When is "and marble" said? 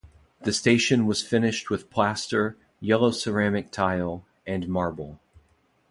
4.47-5.19